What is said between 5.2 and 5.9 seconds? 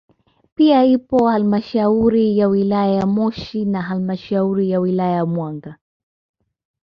Mwanga